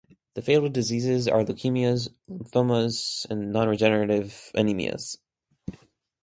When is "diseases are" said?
0.67-1.43